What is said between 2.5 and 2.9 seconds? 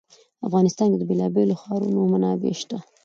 شته.